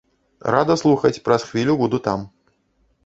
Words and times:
Рада 0.53 0.77
слухаць, 0.83 1.21
праз 1.27 1.41
хвілю 1.49 1.77
буду 1.85 1.97
там. 2.09 2.19